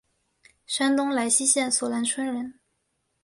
[0.65, 2.59] 山东莱西县索兰村人。